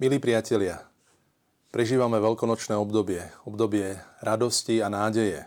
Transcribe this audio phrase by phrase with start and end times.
[0.00, 0.80] Milí priatelia,
[1.68, 5.44] prežívame veľkonočné obdobie, obdobie radosti a nádeje.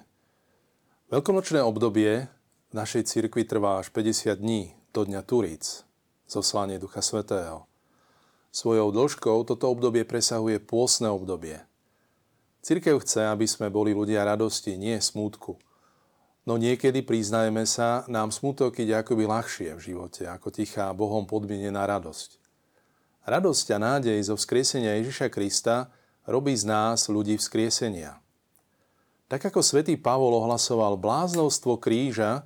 [1.09, 2.29] Veľkonočné obdobie
[2.69, 5.81] v našej cirkvi trvá až 50 dní do dňa Turíc,
[6.29, 7.65] zoslanie Ducha Svetého.
[8.53, 11.57] Svojou dĺžkou toto obdobie presahuje pôsne obdobie.
[12.61, 15.57] Cirkev chce, aby sme boli ľudia radosti, nie smútku.
[16.45, 21.89] No niekedy, priznajme sa, nám smútok ide akoby ľahšie v živote, ako tichá Bohom podmienená
[21.89, 22.42] radosť.
[23.23, 25.87] Radosť a nádej zo vzkriesenia Ježiša Krista
[26.27, 28.19] robí z nás ľudí vzkriesenia.
[29.31, 32.43] Tak ako svätý Pavol ohlasoval bláznovstvo kríža,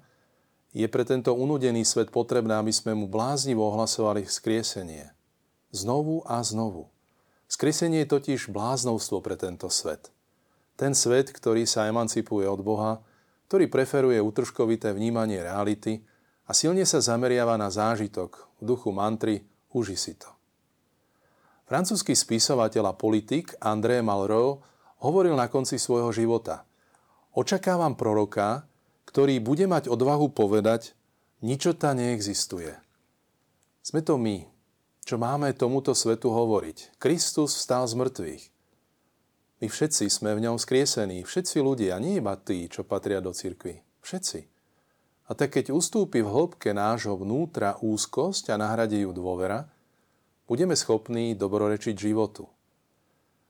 [0.78, 5.10] je pre tento unudený svet potrebné, aby sme mu bláznivo ohlasovali vzkriesenie.
[5.74, 6.94] Znovu a znovu.
[7.50, 10.14] Vzkriesenie je totiž bláznovstvo pre tento svet.
[10.78, 13.02] Ten svet, ktorý sa emancipuje od Boha,
[13.50, 16.06] ktorý preferuje utržkovité vnímanie reality
[16.46, 19.42] a silne sa zameriava na zážitok v duchu mantry
[19.74, 20.37] Uži si to.
[21.68, 24.64] Francúzsky spisovateľ a politik André Malraux
[25.04, 26.64] hovoril na konci svojho života
[27.38, 28.66] Očakávam proroka,
[29.06, 30.98] ktorý bude mať odvahu povedať,
[31.46, 32.74] ničota neexistuje.
[33.86, 34.42] Sme to my,
[35.06, 36.98] čo máme tomuto svetu hovoriť.
[36.98, 38.44] Kristus vstal z mŕtvych.
[39.62, 43.86] My všetci sme v ňom skriesení, všetci ľudia, nie iba tí, čo patria do cirkvi.
[44.02, 44.40] Všetci.
[45.30, 49.70] A tak keď ustúpi v hĺbke nášho vnútra úzkosť a nahradí ju dôvera,
[50.48, 52.48] budeme schopní dobrorečiť životu.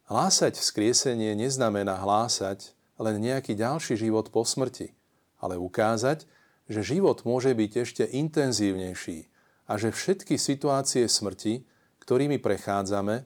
[0.09, 4.97] Hlásať vzkriesenie neznamená hlásať len nejaký ďalší život po smrti,
[5.37, 6.25] ale ukázať,
[6.67, 9.29] že život môže byť ešte intenzívnejší
[9.69, 11.63] a že všetky situácie smrti,
[12.01, 13.23] ktorými prechádzame,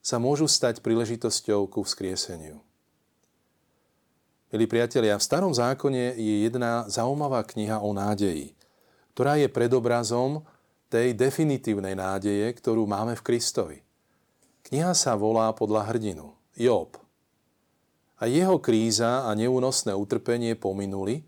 [0.00, 2.60] sa môžu stať príležitosťou ku vzkrieseniu.
[4.50, 8.56] Milí priatelia, v Starom zákone je jedna zaujímavá kniha o nádeji,
[9.14, 10.42] ktorá je predobrazom
[10.90, 13.78] tej definitívnej nádeje, ktorú máme v Kristovi.
[14.66, 16.98] Kniha sa volá podľa hrdinu Job.
[18.18, 21.22] A jeho kríza a neúnosné utrpenie pominuli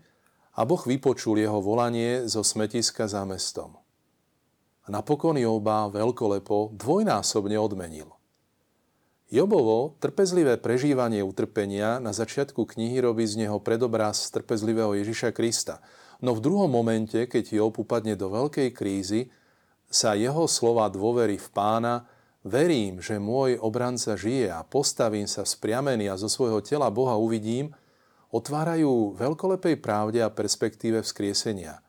[0.59, 3.79] a Boh vypočul jeho volanie zo smetiska za mestom.
[4.83, 8.11] A napokon Joba veľkolepo dvojnásobne odmenil.
[9.31, 15.79] Jobovo trpezlivé prežívanie utrpenia na začiatku knihy robí z neho predobraz trpezlivého Ježiša Krista.
[16.19, 19.31] No v druhom momente, keď Job upadne do veľkej krízy,
[19.93, 22.09] sa jeho slova dôvery v pána
[22.41, 27.71] verím, že môj obranca žije a postavím sa spriamený a zo svojho tela Boha uvidím,
[28.33, 31.79] otvárajú veľkolepej pravde a perspektíve vzkriesenia,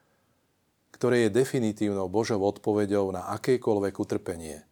[0.93, 4.69] ktoré je definitívnou Božou odpoveďou na akékoľvek utrpenie.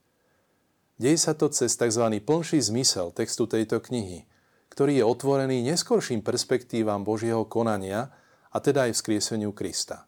[1.00, 2.04] Deje sa to cez tzv.
[2.20, 4.28] plnší zmysel textu tejto knihy,
[4.68, 8.12] ktorý je otvorený neskorším perspektívam Božieho konania,
[8.52, 10.04] a teda aj vzkrieseniu Krista.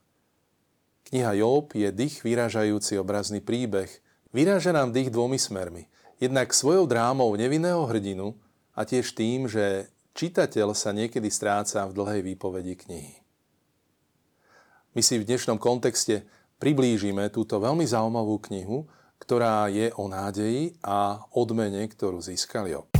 [1.05, 3.93] Kniha Job je dých vyrážajúci obrazný príbeh.
[4.33, 5.85] Vyráža nám dých dvomi smermi.
[6.17, 8.33] Jednak svojou drámou nevinného hrdinu
[8.73, 13.15] a tiež tým, že čitateľ sa niekedy stráca v dlhej výpovedi knihy.
[14.95, 16.23] My si v dnešnom kontexte
[16.63, 18.87] priblížime túto veľmi zaujímavú knihu,
[19.19, 22.94] ktorá je o nádeji a odmene, ktorú získal Job.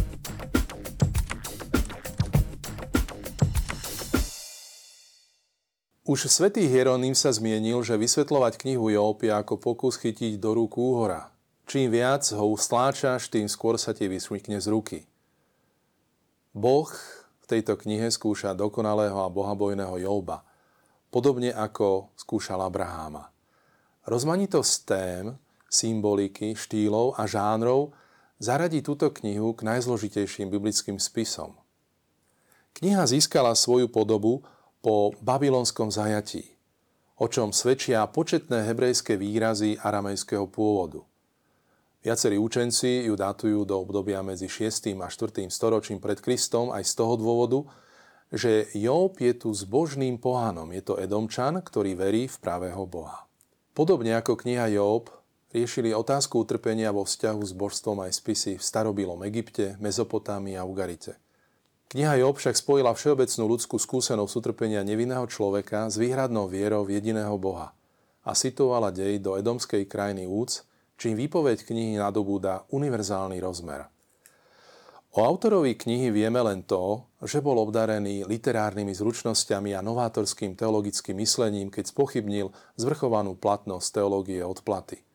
[6.05, 10.77] Už svätý Hieronym sa zmienil, že vysvetľovať knihu Job je ako pokus chytiť do rúk
[10.77, 11.33] úhora.
[11.65, 15.01] Čím viac ho ustláčaš, tým skôr sa ti vysmykne z ruky.
[16.53, 16.93] Boh
[17.41, 20.45] v tejto knihe skúša dokonalého a bohabojného Joba,
[21.09, 23.33] podobne ako skúšal Abraháma.
[24.05, 25.41] Rozmanitosť tém,
[25.73, 27.97] symboliky, štýlov a žánrov
[28.37, 31.57] zaradí túto knihu k najzložitejším biblickým spisom.
[32.77, 34.45] Kniha získala svoju podobu
[34.85, 36.45] po babylonskom zajatí,
[37.17, 41.01] o čom svedčia početné hebrejské výrazy aramejského pôvodu.
[42.05, 44.93] Viacerí učenci ju datujú do obdobia medzi 6.
[45.01, 45.49] a 4.
[45.49, 47.65] storočím pred Kristom aj z toho dôvodu,
[48.29, 50.69] že Job je tu zbožným pohánom.
[50.77, 53.25] Je to Edomčan, ktorý verí v pravého Boha.
[53.73, 55.09] Podobne ako kniha Job
[55.49, 61.24] riešili otázku utrpenia vo vzťahu s božstvom aj spisy v starobilom Egypte, Mezopotámii a Ugarite.
[61.93, 67.37] Kniha Job však spojila všeobecnú ľudskú skúsenosť utrpenia nevinného človeka s výhradnou vierou v jediného
[67.37, 67.75] Boha
[68.25, 70.65] a situovala dej do edomskej krajiny Úc,
[70.97, 73.87] čím výpoveď knihy nadobúda univerzálny rozmer.
[75.15, 81.71] O autorovi knihy vieme len to, že bol obdarený literárnymi zručnosťami a novátorským teologickým myslením,
[81.71, 85.07] keď spochybnil zvrchovanú platnosť teológie odplaty,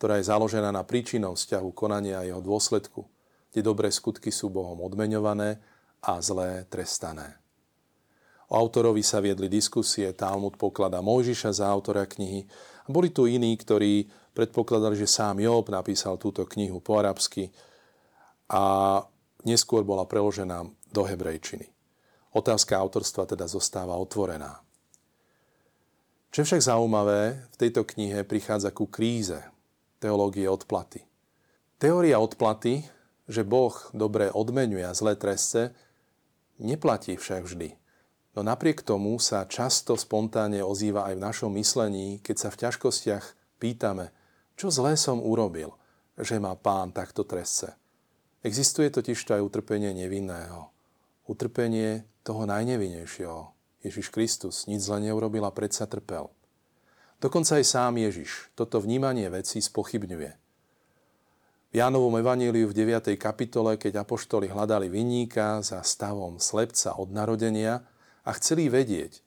[0.00, 3.04] ktorá je založená na príčinom vzťahu konania a jeho dôsledku,
[3.52, 5.60] kde dobré skutky sú Bohom odmeňované
[6.02, 7.38] a zlé trestané.
[8.46, 12.46] O autorovi sa viedli diskusie, Talmud poklada Mojžiša za autora knihy.
[12.86, 14.06] Boli tu iní, ktorí
[14.36, 17.50] predpokladali, že sám Job napísal túto knihu po arabsky.
[18.46, 19.02] a
[19.42, 21.66] neskôr bola preložená do hebrejčiny.
[22.30, 24.62] Otázka autorstva teda zostáva otvorená.
[26.30, 29.40] Čo však zaujímavé, v tejto knihe prichádza ku kríze
[29.98, 31.02] teológie odplaty.
[31.80, 32.84] Teória odplaty,
[33.26, 35.72] že Boh dobre odmenuje a zlé trestce,
[36.60, 37.76] neplatí však vždy.
[38.36, 43.24] No napriek tomu sa často spontánne ozýva aj v našom myslení, keď sa v ťažkostiach
[43.56, 44.12] pýtame,
[44.60, 45.72] čo zlé som urobil,
[46.20, 47.76] že ma pán takto trestce.
[48.44, 50.68] Existuje totiž to aj utrpenie nevinného.
[51.26, 53.56] Utrpenie toho najnevinnejšieho.
[53.82, 56.28] Ježiš Kristus nič zle neurobil a predsa trpel.
[57.16, 60.45] Dokonca aj sám Ježiš toto vnímanie veci spochybňuje.
[61.76, 63.20] Jánovom evaníliu v 9.
[63.20, 67.84] kapitole, keď apoštoli hľadali vinníka za stavom slepca od narodenia,
[68.24, 69.20] a chceli vedieť,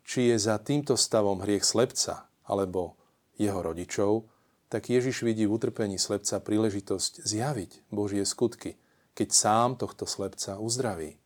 [0.00, 2.96] či je za týmto stavom hriech slepca alebo
[3.36, 4.24] jeho rodičov,
[4.72, 8.80] tak Ježiš vidí v utrpení slepca príležitosť zjaviť Božie skutky,
[9.12, 11.20] keď sám tohto slepca uzdraví.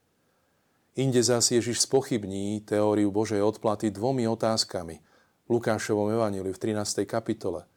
[0.98, 7.06] Inde zas Ježiš spochybní teóriu Božej odplaty dvomi otázkami v Lukášovom evaníliu v 13.
[7.06, 7.69] kapitole.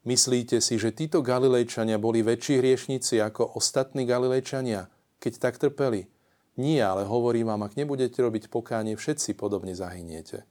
[0.00, 4.88] Myslíte si, že títo Galilejčania boli väčší hriešnici ako ostatní Galilejčania,
[5.20, 6.08] keď tak trpeli?
[6.56, 10.48] Nie, ale hovorím vám, ak nebudete robiť pokánie, všetci podobne zahyniete.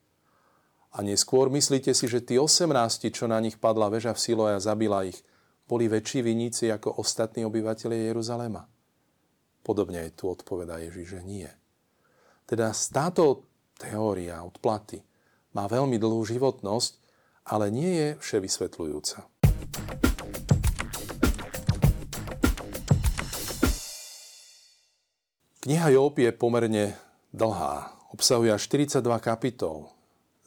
[0.94, 2.70] A neskôr myslíte si, že tí 18,
[3.14, 5.22] čo na nich padla väža v Siloe a zabila ich,
[5.70, 8.66] boli väčší viníci ako ostatní obyvateľe Jeruzalema?
[9.62, 11.50] Podobne aj tu odpoveda Ježiš, že nie.
[12.50, 13.46] Teda táto
[13.78, 15.06] teória odplaty
[15.54, 16.98] má veľmi dlhú životnosť,
[17.54, 19.29] ale nie je vševysvetľujúca.
[25.60, 26.98] Kniha Job je pomerne
[27.30, 27.94] dlhá.
[28.10, 29.92] Obsahuje až 42 kapitol.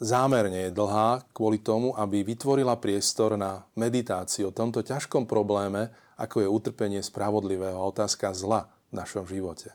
[0.02, 6.42] Zámerne je dlhá kvôli tomu, aby vytvorila priestor na meditáciu o tomto ťažkom probléme, ako
[6.42, 9.70] je utrpenie spravodlivého a otázka zla v našom živote.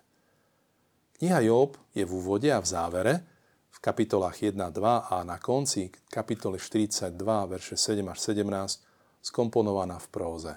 [1.22, 3.14] Kniha Job je v úvode a v závere,
[3.72, 7.14] v kapitolách 1, 2 a na konci kapitole 42,
[7.48, 8.87] verše 7 až 17,
[9.28, 10.54] skomponovaná v próze.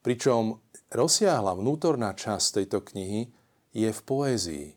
[0.00, 0.56] Pričom
[0.88, 3.28] rozsiahla vnútorná časť tejto knihy
[3.76, 4.68] je v poézii.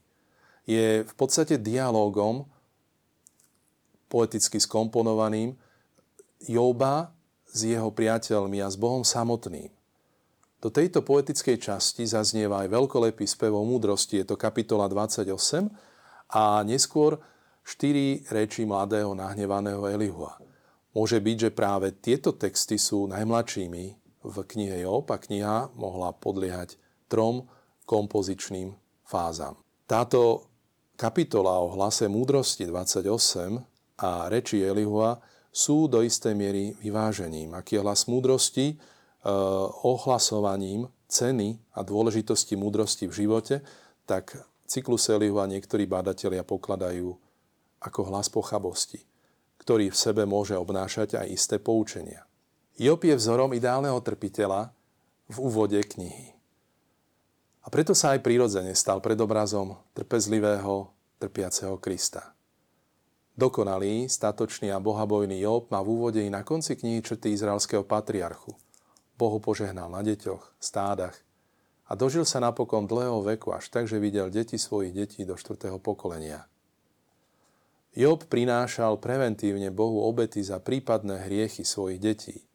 [0.68, 2.48] Je v podstate dialogom
[4.12, 5.56] poeticky skomponovaným
[6.44, 7.16] Joba
[7.48, 9.72] s jeho priateľmi a s Bohom samotným.
[10.60, 15.28] Do tejto poetickej časti zaznieva aj veľkolepý spev o múdrosti, je to kapitola 28
[16.32, 17.20] a neskôr
[17.64, 20.40] štyri reči mladého nahnevaného Elihua.
[20.94, 23.86] Môže byť, že práve tieto texty sú najmladšími
[24.24, 26.78] v knihe Job a kniha mohla podliehať
[27.10, 27.50] trom
[27.90, 29.60] kompozičným fázam.
[29.90, 30.48] Táto
[30.96, 33.10] kapitola o hlase múdrosti 28
[34.00, 35.20] a reči Elihua
[35.54, 37.54] sú do istej miery vyvážením.
[37.54, 38.76] Aký je hlas múdrosti, e,
[39.86, 43.56] ohlasovaním ceny a dôležitosti múdrosti v živote,
[44.10, 44.34] tak
[44.66, 47.14] cyklus Elihua niektorí bádatelia pokladajú
[47.84, 49.04] ako hlas pochabosti,
[49.62, 52.26] ktorý v sebe môže obnášať aj isté poučenia.
[52.74, 54.74] Job je vzorom ideálneho trpiteľa
[55.30, 56.34] v úvode knihy.
[57.64, 60.92] A preto sa aj prirodzene stal predobrazom trpezlivého,
[61.22, 62.36] trpiaceho Krista.
[63.34, 68.54] Dokonalý, statočný a bohabojný Job má v úvode i na konci knihy črty izraelského patriarchu.
[69.18, 71.18] Bohu požehnal na deťoch, stádach
[71.90, 75.78] a dožil sa napokon dlhého veku až tak, že videl deti svojich detí do štvrtého
[75.78, 76.46] pokolenia.
[77.94, 82.38] Job prinášal preventívne Bohu obety za prípadné hriechy svojich detí–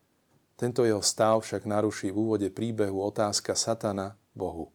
[0.59, 4.75] tento jeho stav však naruší v úvode príbehu otázka satana Bohu.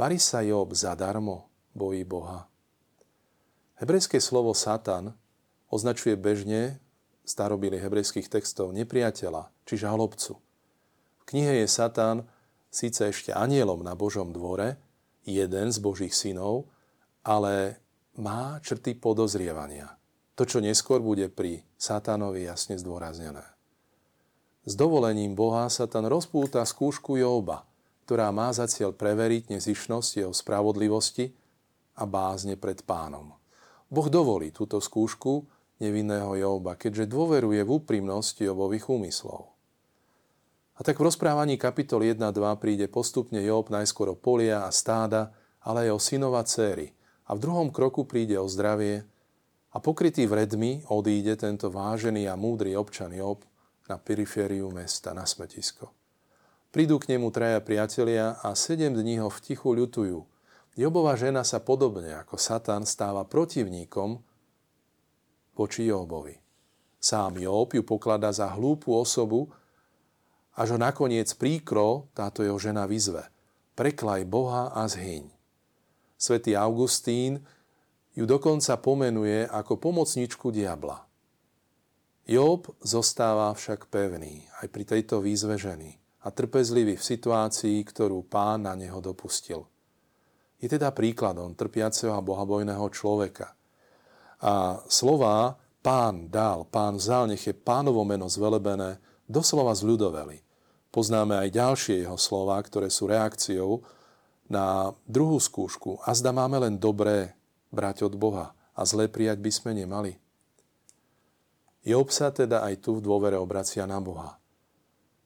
[0.00, 2.48] Varí sa Job zadarmo, bojí Boha.
[3.76, 5.12] Hebrejské slovo Satan
[5.68, 6.80] označuje bežne
[7.28, 10.40] starobilých hebrejských textov nepriateľa, či žalobcu.
[11.20, 12.24] V knihe je Satan
[12.72, 14.80] síce ešte anielom na Božom dvore,
[15.28, 16.64] jeden z Božích synov,
[17.20, 17.76] ale
[18.18, 19.94] má črty podozrievania.
[20.34, 23.46] To, čo neskôr bude pri Satánovi jasne zdôraznené.
[24.66, 27.64] S dovolením Boha sa ten rozpúta skúšku Jóba,
[28.04, 31.30] ktorá má za cieľ preveriť nezišnosť jeho spravodlivosti
[31.94, 33.38] a bázne pred pánom.
[33.88, 35.46] Boh dovolí túto skúšku
[35.78, 39.48] nevinného Jóba, keďže dôveruje v úprimnosť Jobových úmyslov.
[40.78, 42.18] A tak v rozprávaní kapitol 1-2
[42.62, 46.97] príde postupne Job najskôr o polia a stáda, ale aj o synova céry.
[47.28, 49.04] A v druhom kroku príde o zdravie
[49.68, 53.44] a pokrytý vredmi odíde tento vážený a múdry občan Job
[53.84, 55.92] na perifériu mesta, na smetisko.
[56.72, 60.24] Prídu k nemu traja priatelia a sedem dní ho v tichu ľutujú.
[60.76, 64.20] Jobová žena sa podobne ako Satan stáva protivníkom
[65.56, 66.36] voči Jobovi.
[66.98, 69.52] Sám Job ju pokladá za hlúpu osobu
[70.58, 73.22] až ho nakoniec príkro táto jeho žena vyzve.
[73.78, 75.37] Preklaj Boha a zhyň.
[76.18, 77.38] Svetý Augustín
[78.18, 81.06] ju dokonca pomenuje ako pomocničku diabla.
[82.26, 85.96] Job zostáva však pevný aj pri tejto výzve ženy
[86.26, 89.64] a trpezlivý v situácii, ktorú pán na neho dopustil.
[90.58, 93.54] Je teda príkladom trpiaceho a bohabojného človeka.
[94.42, 98.98] A slová pán dal, pán vzal, nech je pánovo meno zvelebené,
[99.30, 100.42] doslova zľudoveli.
[100.90, 103.86] Poznáme aj ďalšie jeho slova, ktoré sú reakciou
[104.48, 106.00] na druhú skúšku.
[106.02, 107.36] A zda máme len dobré
[107.68, 110.16] brať od Boha a zlé prijať by sme nemali.
[111.84, 114.36] Job sa teda aj tu v dôvere obracia na Boha.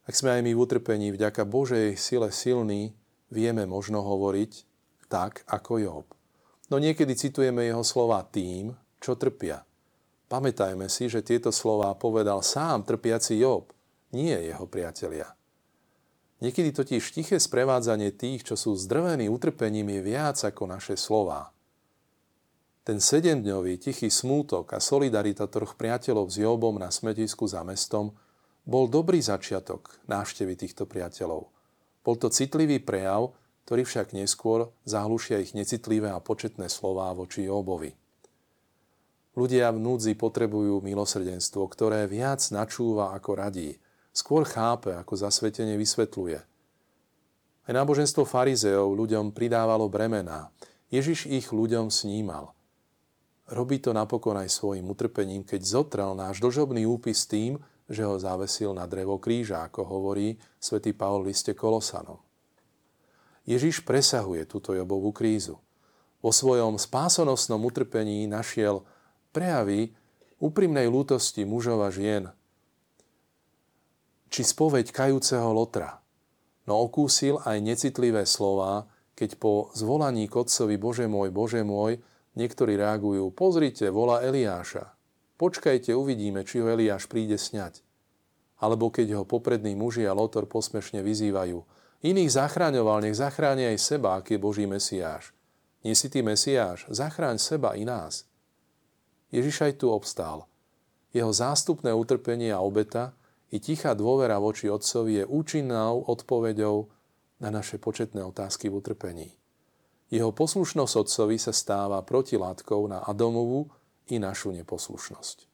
[0.02, 2.94] Ak sme aj my v utrpení vďaka Božej sile silní,
[3.30, 4.52] vieme možno hovoriť
[5.06, 6.06] tak ako Job.
[6.70, 9.62] No niekedy citujeme jeho slova tým, čo trpia.
[10.32, 13.68] Pamätajme si, že tieto slova povedal sám trpiaci Job,
[14.16, 15.28] nie jeho priatelia.
[16.42, 21.54] Niekedy totiž tiché sprevádzanie tých, čo sú zdrvení utrpením, je viac ako naše slová.
[22.82, 28.10] Ten sedemdňový tichý smútok a solidarita troch priateľov s Jobom na smetisku za mestom
[28.66, 31.46] bol dobrý začiatok návštevy týchto priateľov.
[32.02, 37.94] Bol to citlivý prejav, ktorý však neskôr zahlušia ich necitlivé a početné slová voči Jobovi.
[39.38, 43.78] Ľudia v núdzi potrebujú milosrdenstvo, ktoré viac načúva ako radí,
[44.12, 46.38] skôr chápe, ako zasvetene vysvetľuje.
[47.62, 50.52] Aj náboženstvo farizeov ľuďom pridávalo bremená.
[50.92, 52.52] Ježiš ich ľuďom snímal–
[53.52, 58.72] Robí to napokon aj svojim utrpením, keď zotrel náš dlžobný úpis tým, že ho zavesil
[58.72, 62.16] na drevo kríža, ako hovorí svätý Pavol liste Kolosanom.
[63.44, 65.60] Ježiš presahuje túto Jobovú krízu.
[66.24, 68.86] Vo svojom spásonosnom utrpení našiel
[69.36, 69.92] prejavy
[70.40, 72.32] úprimnej lútosti mužov a žien,
[74.32, 76.00] či spoveď kajúceho lotra,
[76.64, 82.00] no okúsil aj necitlivé slova, keď po zvolaní k Otcovi Bože môj, Bože môj,
[82.32, 84.96] Niektorí reagujú, pozrite, volá Eliáša.
[85.36, 87.84] Počkajte, uvidíme, či ho Eliáš príde sňať.
[88.56, 91.60] Alebo keď ho poprední muži a Lotor posmešne vyzývajú.
[92.02, 95.36] Iných zachraňoval, nech zachráni aj seba, aký je Boží Mesiáš.
[95.84, 98.24] Nie si ty Mesiáš, zachráň seba i nás.
[99.28, 100.48] Ježiš aj tu obstál.
[101.12, 103.12] Jeho zástupné utrpenie a obeta
[103.52, 106.88] i tichá dôvera voči Otcovi je účinnou odpoveďou
[107.44, 109.28] na naše početné otázky v utrpení.
[110.08, 113.68] Jeho poslušnosť otcovi sa stáva protilátkou na Adamovu
[114.08, 115.48] i našu neposlušnosť.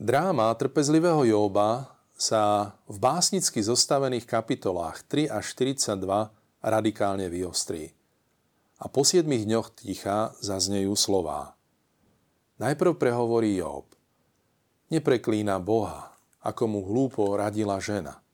[0.00, 5.98] Dráma trpezlivého Jóba sa v básnicky zostavených kapitolách 3 až 42
[6.64, 7.99] radikálne vyostrí.
[8.80, 11.52] A po siedmých dňoch ticha zaznejú slová.
[12.56, 13.84] Najprv prehovorí Job.
[14.88, 18.24] Nepreklína Boha, ako mu hlúpo radila žena,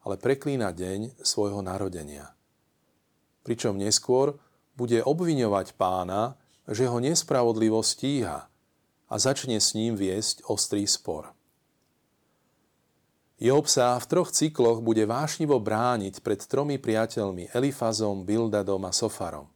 [0.00, 2.32] ale preklína deň svojho narodenia.
[3.44, 4.40] Pričom neskôr
[4.72, 8.48] bude obviňovať pána, že ho nespravodlivo stíha
[9.10, 11.36] a začne s ním viesť ostrý spor.
[13.40, 19.48] Job sa v troch cykloch bude vášnivo brániť pred tromi priateľmi Elifazom, Bildadom a Sofarom,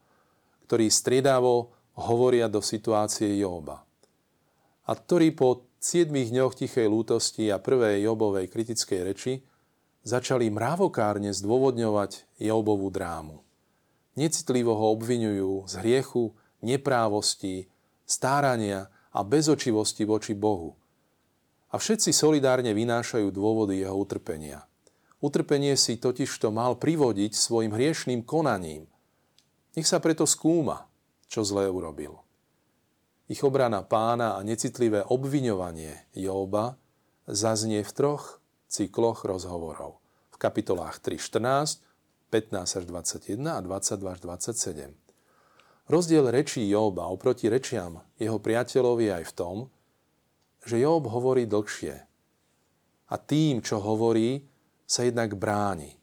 [0.64, 3.84] ktorí striedavo hovoria do situácie Joba
[4.84, 9.32] a ktorí po siedmých dňoch tichej lútosti a prvej Jobovej kritickej reči
[10.04, 13.40] začali mravokárne zdôvodňovať Jobovú drámu.
[14.14, 17.66] Necitlivo ho obvinujú z hriechu, neprávosti,
[18.04, 20.76] stárania a bezočivosti voči Bohu.
[21.72, 24.62] A všetci solidárne vynášajú dôvody jeho utrpenia.
[25.18, 28.86] Utrpenie si totižto mal privodiť svojim hriešným konaním.
[29.74, 30.86] Nech sa preto skúma,
[31.26, 32.22] čo zlé urobil.
[33.26, 36.76] Ich obrana pána a necitlivé obviňovanie Jóba
[37.24, 38.38] zaznie v troch
[38.68, 39.98] cykloch rozhovorov.
[40.30, 41.80] V kapitolách 3.14,
[42.30, 44.92] 15 až 21 a 22 až 27.
[45.88, 49.56] Rozdiel rečí Jóba oproti rečiam jeho priateľov je aj v tom,
[50.64, 51.94] že Job hovorí dlhšie.
[53.12, 54.48] A tým, čo hovorí,
[54.88, 55.96] sa jednak bráni.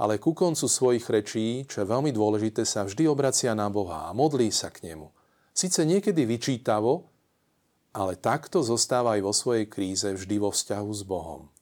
[0.00, 4.16] Ale ku koncu svojich rečí, čo je veľmi dôležité, sa vždy obracia na Boha a
[4.16, 5.12] modlí sa k nemu.
[5.52, 7.04] Sice niekedy vyčítavo,
[7.92, 11.52] ale takto zostáva aj vo svojej kríze vždy vo vzťahu s Bohom.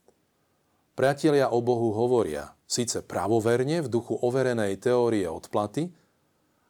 [0.94, 5.90] Priatelia o Bohu hovoria, síce pravoverne v duchu overenej teórie odplaty,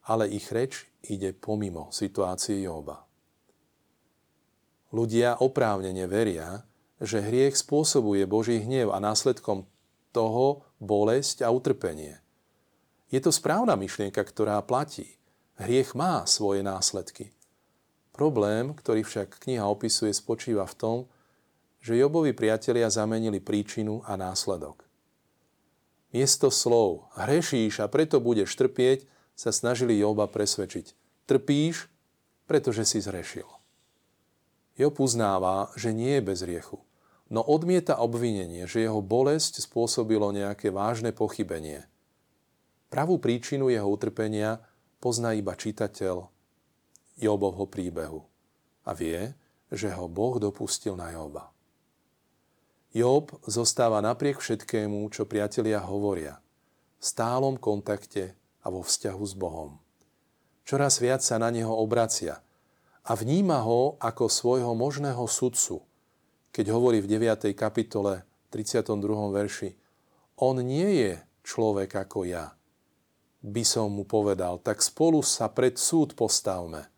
[0.09, 3.05] ale ich reč ide pomimo situácie Joba.
[4.89, 6.65] Ľudia oprávnene veria,
[6.97, 9.69] že hriech spôsobuje Boží hnev a následkom
[10.17, 12.19] toho bolesť a utrpenie.
[13.11, 15.19] Je to správna myšlienka, ktorá platí.
[15.59, 17.35] Hriech má svoje následky.
[18.15, 20.99] Problém, ktorý však kniha opisuje, spočíva v tom,
[21.79, 24.83] že Jobovi priatelia zamenili príčinu a následok.
[26.11, 29.05] Miesto slov hrešíš a preto budeš trpieť
[29.39, 30.97] sa snažili Joba presvedčiť.
[31.29, 31.87] Trpíš,
[32.49, 33.47] pretože si zrešil.
[34.75, 36.81] Job uznáva, že nie je bez riechu,
[37.29, 41.85] no odmieta obvinenie, že jeho bolesť spôsobilo nejaké vážne pochybenie.
[42.89, 44.65] Pravú príčinu jeho utrpenia
[45.01, 46.29] pozná iba čitateľ
[47.19, 48.25] Jobovho príbehu
[48.89, 49.37] a vie,
[49.69, 51.53] že ho Boh dopustil na Joba.
[52.89, 56.41] Job zostáva napriek všetkému, čo priatelia hovoria,
[56.97, 58.33] v stálom kontakte
[58.65, 59.77] a vo vzťahu s Bohom.
[60.65, 62.41] Čoraz viac sa na neho obracia
[63.05, 65.85] a vníma ho ako svojho možného sudcu,
[66.59, 67.55] keď hovorí v 9.
[67.55, 68.91] kapitole 32.
[69.31, 69.79] verši
[70.43, 71.15] On nie je
[71.47, 72.51] človek ako ja.
[73.47, 76.91] By som mu povedal, tak spolu sa pred súd postavme.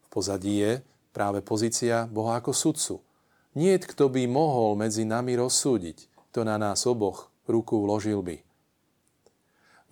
[0.00, 0.72] V pozadí je
[1.12, 3.04] práve pozícia Boha ako sudcu.
[3.52, 8.40] Nie kto by mohol medzi nami rozsúdiť, kto na nás oboch ruku vložil by.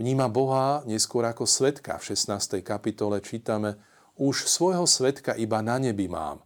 [0.00, 2.00] Vníma Boha neskôr ako svetka.
[2.00, 2.64] V 16.
[2.64, 3.76] kapitole čítame,
[4.16, 6.40] už svojho svetka iba na nebi mám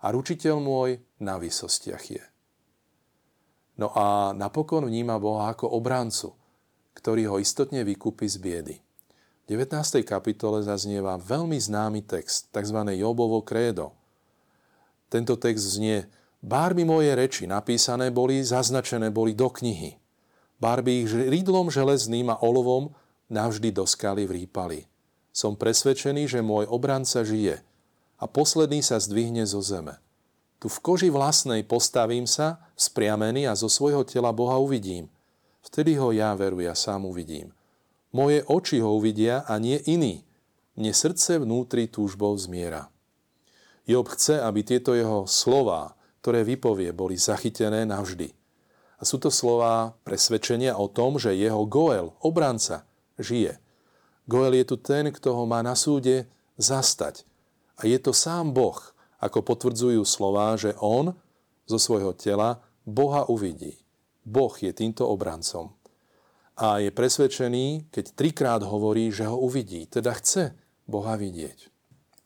[0.00, 0.90] a ručiteľ môj
[1.20, 2.24] na vysostiach je.
[3.80, 6.36] No a napokon vníma Boha ako obrancu,
[6.96, 8.76] ktorý ho istotne vykúpi z biedy.
[9.48, 10.04] V 19.
[10.04, 12.76] kapitole zaznieva veľmi známy text, tzv.
[12.96, 13.96] Jobovo krédo.
[15.10, 16.06] Tento text znie,
[16.40, 19.96] Bárby moje reči napísané boli, zaznačené boli do knihy.
[20.60, 22.92] Bárby ich rydlom železným a olovom
[23.32, 24.88] navždy do skaly vrípali.
[25.32, 27.64] Som presvedčený, že môj obranca žije
[28.20, 29.96] a posledný sa zdvihne zo zeme.
[30.60, 35.08] Tu v koži vlastnej postavím sa, spriamený a zo svojho tela Boha uvidím.
[35.64, 37.56] Vtedy ho ja veru, ja sám uvidím.
[38.12, 40.20] Moje oči ho uvidia a nie iný.
[40.76, 42.92] Mne srdce vnútri túžbou zmiera.
[43.88, 48.36] Job chce, aby tieto jeho slová, ktoré vypovie, boli zachytené navždy.
[49.00, 52.84] A sú to slová presvedčenia o tom, že jeho Goel, obranca,
[53.16, 53.56] žije.
[54.28, 56.28] Goel je tu ten, kto ho má na súde
[56.60, 57.24] zastať.
[57.80, 58.76] A je to sám Boh,
[59.24, 61.16] ako potvrdzujú slová, že on
[61.64, 63.80] zo svojho tela Boha uvidí.
[64.20, 65.72] Boh je týmto obrancom.
[66.60, 70.52] A je presvedčený, keď trikrát hovorí, že ho uvidí, teda chce
[70.84, 71.72] Boha vidieť.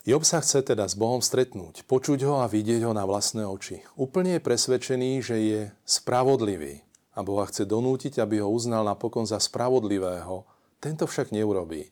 [0.05, 3.81] Job sa chce teda s Bohom stretnúť, počuť ho a vidieť ho na vlastné oči.
[3.95, 6.83] Úplne je presvedčený, že je spravodlivý
[7.14, 10.45] a Boha chce donútiť, aby ho uznal napokon za spravodlivého.
[10.83, 11.88] Tento však neurobí,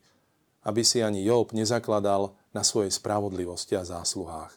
[0.67, 4.55] aby si ani Job nezakladal na svojej spravodlivosti a zásluhách.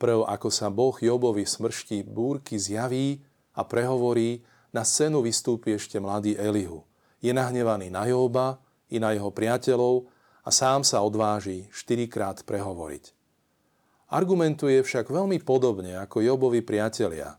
[0.00, 3.22] Prv, ako sa Boh Jobovi smršti búrky zjaví
[3.54, 4.42] a prehovorí,
[4.74, 6.82] na scénu vystúpi ešte mladý Elihu.
[7.22, 8.58] Je nahnevaný na Joba
[8.90, 10.10] i na jeho priateľov
[10.42, 13.14] a sám sa odváži štyrikrát prehovoriť.
[14.10, 17.38] Argumentuje však veľmi podobne ako Jobovi priatelia.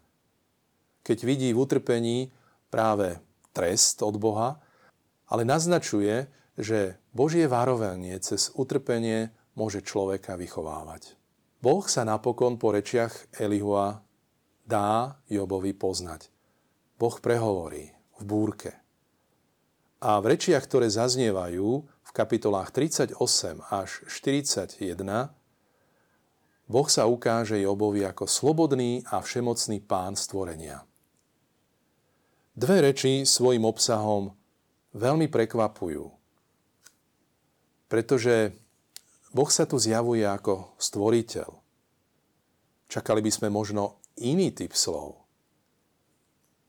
[1.03, 2.31] Keď vidí v utrpení
[2.71, 3.19] práve
[3.51, 4.57] trest od Boha,
[5.27, 11.15] ale naznačuje, že Božie varovanie cez utrpenie môže človeka vychovávať.
[11.63, 14.03] Boh sa napokon po rečiach Elihua
[14.67, 16.29] dá Jobovi poznať.
[16.99, 18.71] Boh prehovorí v búrke.
[20.05, 23.19] A v rečiach, ktoré zaznievajú, kapitolách 38
[23.67, 24.79] až 41
[26.65, 30.87] Boh sa ukáže Jobovi ako slobodný a všemocný pán stvorenia.
[32.55, 34.31] Dve reči svojim obsahom
[34.95, 36.07] veľmi prekvapujú,
[37.91, 38.55] pretože
[39.35, 41.51] Boh sa tu zjavuje ako stvoriteľ.
[42.87, 45.27] Čakali by sme možno iný typ slov.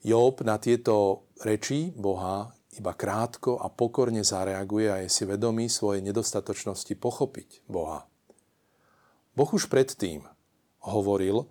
[0.02, 6.02] Job na tieto reči Boha iba krátko a pokorne zareaguje a je si vedomý svojej
[6.02, 8.02] nedostatočnosti pochopiť Boha.
[9.38, 10.26] Boh už predtým
[10.83, 11.46] hovoril,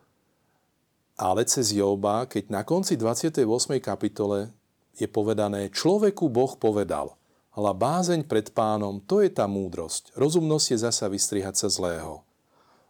[1.16, 3.48] ale cez Joba, keď na konci 28.
[3.80, 4.52] kapitole
[5.00, 7.16] je povedané, človeku Boh povedal,
[7.56, 10.12] ale bázeň pred pánom, to je tá múdrosť.
[10.20, 12.28] Rozumnosť je zasa vystrihať sa zlého.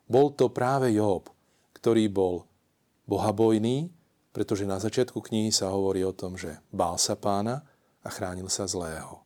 [0.10, 1.30] Bol to práve Job,
[1.78, 2.50] ktorý bol
[3.06, 3.94] bohabojný,
[4.34, 7.62] pretože na začiatku knihy sa hovorí o tom, že bál sa pána,
[8.06, 9.26] a chránil sa zlého.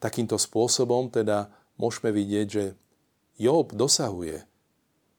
[0.00, 2.64] Takýmto spôsobom teda môžeme vidieť, že
[3.36, 4.48] Job dosahuje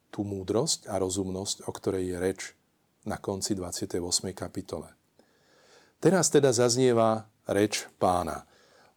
[0.10, 2.42] tú múdrosť a rozumnosť, o ktorej je reč
[3.06, 4.02] na konci 28.
[4.34, 4.90] kapitole.
[6.02, 8.50] Teraz teda zaznieva reč pána.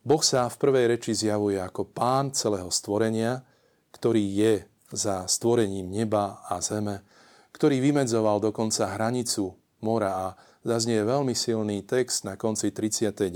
[0.08, 3.44] Boh sa v prvej reči zjavuje ako pán celého stvorenia,
[3.92, 4.54] ktorý je
[4.88, 7.04] za stvorením neba a zeme,
[7.52, 9.52] ktorý vymedzoval dokonca hranicu
[9.84, 10.26] mora a
[10.64, 13.28] zaznie veľmi silný text na konci 39.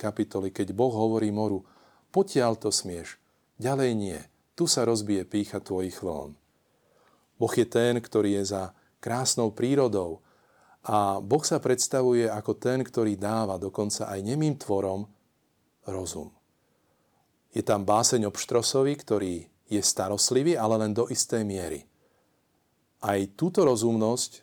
[0.00, 1.60] kapitoly, keď Boh hovorí moru,
[2.08, 3.20] potiaľ to smieš,
[3.60, 4.16] ďalej nie,
[4.56, 6.32] tu sa rozbije pícha tvojich vln.
[7.36, 10.24] Boh je ten, ktorý je za krásnou prírodou
[10.88, 15.04] a Boh sa predstavuje ako ten, ktorý dáva dokonca aj nemým tvorom
[15.86, 16.32] rozum.
[17.54, 19.34] Je tam báseň o Pštrosovi, ktorý
[19.70, 21.86] je starostlivý, ale len do istej miery.
[23.04, 24.42] Aj túto rozumnosť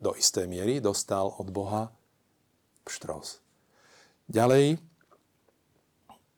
[0.00, 1.92] do istej miery dostal od Boha
[2.88, 3.44] Pštros.
[4.30, 4.80] Ďalej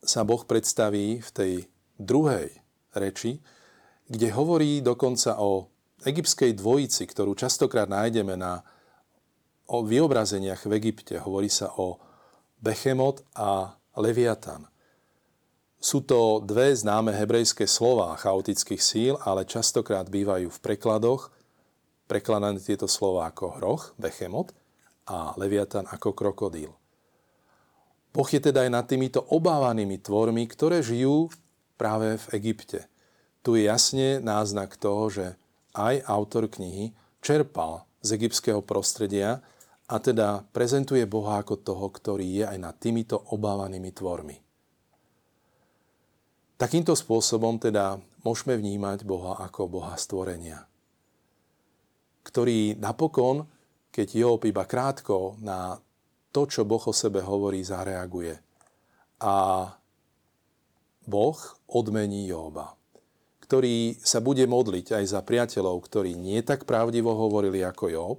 [0.03, 1.53] sa Boh predstaví v tej
[2.01, 2.51] druhej
[2.99, 3.39] reči,
[4.11, 5.71] kde hovorí dokonca o
[6.03, 8.67] egyptskej dvojici, ktorú častokrát nájdeme na
[9.71, 11.17] o vyobrazeniach v Egypte.
[11.23, 12.03] Hovorí sa o
[12.59, 14.69] Bechemot a Leviatan.
[15.83, 21.35] Sú to dve známe hebrejské slova chaotických síl, ale častokrát bývajú v prekladoch
[22.07, 24.55] prekladané tieto slova ako hroch, Bechemot,
[25.09, 26.71] a Leviatan ako krokodíl.
[28.13, 31.33] Boh je teda aj nad týmito obávanými tvormi, ktoré žijú
[31.81, 32.87] práve v Egypte.
[33.43, 35.27] Tu je jasne náznak toho, že
[35.75, 36.93] aj autor knihy
[37.25, 39.41] čerpal z egyptského prostredia
[39.93, 44.37] a teda prezentuje Boha ako toho, ktorý je aj nad týmito obávanými tvormi.
[46.57, 50.65] Takýmto spôsobom teda môžeme vnímať Boha ako Boha stvorenia,
[52.25, 53.45] ktorý napokon,
[53.93, 55.77] keď Job iba krátko na
[56.33, 58.41] to, čo Boh o sebe hovorí, zareaguje.
[59.21, 59.69] A
[61.05, 61.37] Boh
[61.69, 62.73] odmení Joba
[63.53, 68.19] ktorý sa bude modliť aj za priateľov, ktorí nie tak pravdivo hovorili ako Job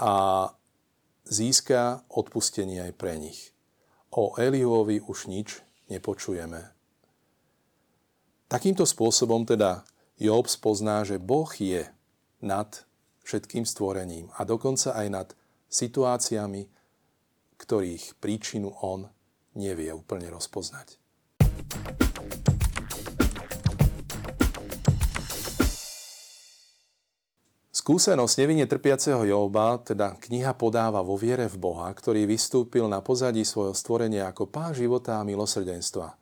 [0.00, 0.48] a
[1.28, 3.52] získa odpustenie aj pre nich.
[4.10, 5.60] O Elihovi už nič
[5.92, 6.72] nepočujeme.
[8.50, 9.86] Takýmto spôsobom teda
[10.18, 11.86] Job spozná, že Boh je
[12.42, 12.68] nad
[13.22, 15.28] všetkým stvorením a dokonca aj nad
[15.70, 16.66] situáciami,
[17.60, 19.06] ktorých príčinu on
[19.54, 20.98] nevie úplne rozpoznať.
[27.90, 33.42] Skúsenosť nevinne trpiaceho Joba, teda kniha podáva vo viere v Boha, ktorý vystúpil na pozadí
[33.42, 36.14] svojho stvorenia ako pán života a milosrdenstva.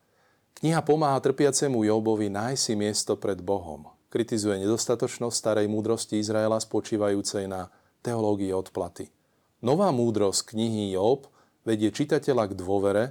[0.56, 3.84] Kniha pomáha trpiacemu Jobovi nájsť si miesto pred Bohom.
[4.08, 7.68] Kritizuje nedostatočnosť starej múdrosti Izraela spočívajúcej na
[8.00, 9.12] teológii odplaty.
[9.60, 11.28] Nová múdrosť knihy Job
[11.68, 13.04] vedie čitateľa k dôvere,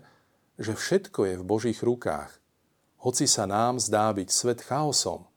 [0.57, 2.33] že všetko je v Božích rukách.
[3.05, 5.29] Hoci sa nám zdá byť svet chaosom,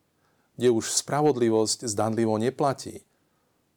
[0.57, 3.05] kde už spravodlivosť zdanlivo neplatí.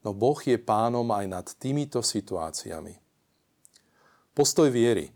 [0.03, 2.99] No Boh je pánom aj nad týmito situáciami.
[4.35, 5.15] Postoj viery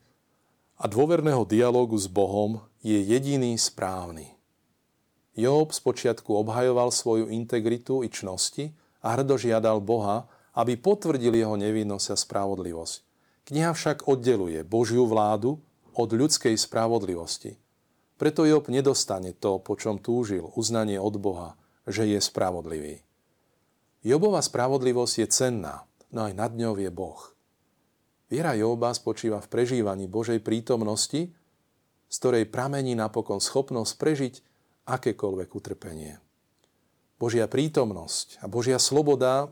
[0.79, 4.33] a dôverného dialogu s Bohom je jediný správny.
[5.37, 8.73] Job spočiatku obhajoval svoju integritu i čnosti
[9.03, 10.25] a hrdo žiadal Boha,
[10.57, 12.95] aby potvrdil jeho nevinnosť a spravodlivosť.
[13.51, 15.61] Kniha však oddeluje Božiu vládu
[15.93, 17.59] od ľudskej spravodlivosti–
[18.17, 21.53] preto Job nedostane to, po čom túžil, uznanie od Boha,
[21.85, 23.05] že je spravodlivý.
[24.05, 27.17] Jobova spravodlivosť je cenná, no aj nad ňou je Boh.
[28.27, 31.31] Viera Joba spočíva v prežívaní Božej prítomnosti,
[32.07, 34.33] z ktorej pramení napokon schopnosť prežiť
[34.87, 36.19] akékoľvek utrpenie.
[37.17, 39.49] Božia prítomnosť a Božia sloboda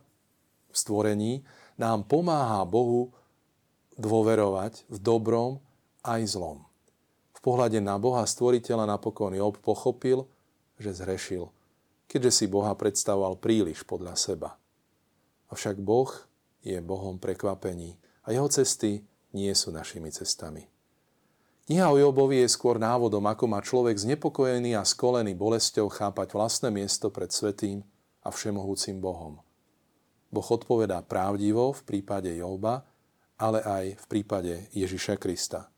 [0.69, 1.34] v stvorení
[1.79, 3.15] nám pomáha Bohu
[3.95, 5.63] dôverovať v dobrom
[6.03, 6.65] aj zlom
[7.45, 10.25] pohľade na Boha stvoriteľa napokon Job pochopil,
[10.81, 11.53] že zhrešil,
[12.09, 14.57] keďže si Boha predstavoval príliš podľa seba.
[15.49, 16.09] Avšak Boh
[16.65, 20.65] je Bohom prekvapení a jeho cesty nie sú našimi cestami.
[21.65, 26.69] Kniha o Jobovi je skôr návodom, ako má človek znepokojený a skolený bolesťou chápať vlastné
[26.69, 27.81] miesto pred svetým
[28.21, 29.41] a všemohúcim Bohom.
[30.29, 32.85] Boh odpovedá pravdivo v prípade Joba,
[33.37, 35.69] ale aj v prípade Ježiša Krista.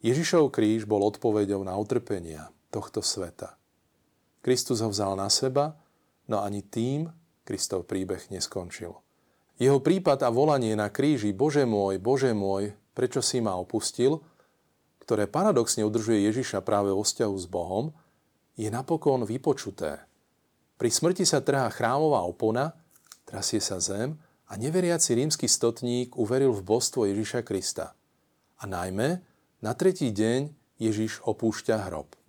[0.00, 3.59] Ježišov kríž bol odpoveďou na utrpenia tohto sveta.
[4.40, 5.76] Kristus ho vzal na seba,
[6.28, 7.12] no ani tým
[7.44, 8.96] Kristov príbeh neskončil.
[9.60, 14.24] Jeho prípad a volanie na kríži Bože môj, Bože môj, prečo si ma opustil,
[15.04, 17.92] ktoré paradoxne udržuje Ježiša práve vo vzťahu s Bohom,
[18.56, 20.00] je napokon vypočuté.
[20.80, 22.72] Pri smrti sa trhá chrámová opona,
[23.28, 24.16] trasie sa zem
[24.48, 27.92] a neveriaci rímsky stotník uveril v božstvo Ježiša Krista.
[28.60, 29.20] A najmä,
[29.60, 30.48] na tretí deň
[30.80, 32.19] Ježiš opúšťa hrob.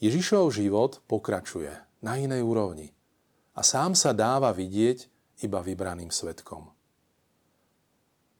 [0.00, 2.96] Ježišov život pokračuje na inej úrovni
[3.52, 5.04] a sám sa dáva vidieť
[5.44, 6.72] iba vybraným svetkom.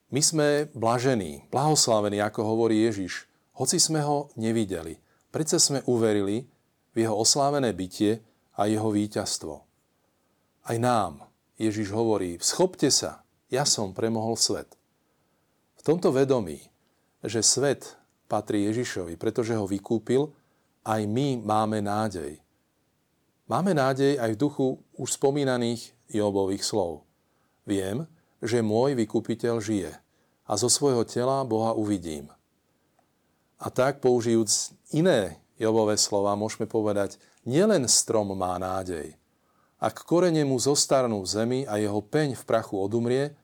[0.09, 3.29] My sme blažení, blahoslavení, ako hovorí Ježiš,
[3.61, 4.97] hoci sme ho nevideli.
[5.29, 6.49] Predsa sme uverili
[6.97, 8.25] v jeho oslávené bytie
[8.57, 9.55] a jeho víťazstvo.
[10.65, 11.29] Aj nám
[11.61, 13.21] Ježiš hovorí, schopte sa,
[13.53, 14.81] ja som premohol svet.
[15.77, 16.73] V tomto vedomí,
[17.21, 18.01] že svet
[18.33, 20.33] patrí Ježišovi, pretože ho vykúpil,
[20.85, 22.41] aj my máme nádej.
[23.51, 27.03] Máme nádej aj v duchu už spomínaných Jobových slov.
[27.67, 28.07] Viem,
[28.39, 29.93] že môj vykupiteľ žije
[30.47, 32.31] a zo svojho tela Boha uvidím.
[33.61, 39.13] A tak použijúc iné Jobové slova, môžeme povedať, nielen strom má nádej.
[39.81, 43.37] Ak korene mu zostarnú v zemi a jeho peň v prachu odumrie,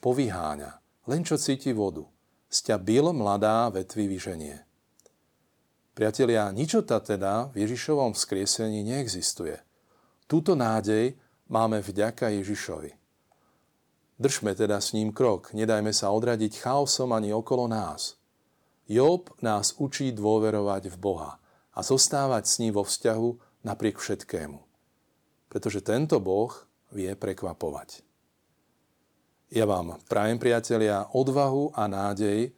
[0.00, 2.04] povyháňa, len čo cíti vodu.
[2.48, 4.67] Sťa byl mladá vetvi vyženie.
[5.98, 9.58] Priatelia, ničota teda v Ježišovom vzkriesení neexistuje.
[10.30, 11.18] Túto nádej
[11.50, 12.94] máme vďaka Ježišovi.
[14.14, 18.14] Držme teda s ním krok, nedajme sa odradiť chaosom ani okolo nás.
[18.86, 21.42] Job nás učí dôverovať v Boha
[21.74, 23.28] a zostávať s ním vo vzťahu
[23.66, 24.58] napriek všetkému.
[25.50, 26.54] Pretože tento Boh
[26.94, 28.06] vie prekvapovať.
[29.50, 32.54] Ja vám prajem, priatelia, odvahu a nádej,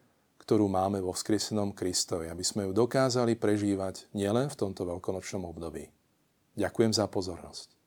[0.50, 5.86] ktorú máme vo vzkriesenom Kristovi, aby sme ju dokázali prežívať nielen v tomto veľkonočnom období.
[6.58, 7.78] Ďakujem za pozornosť.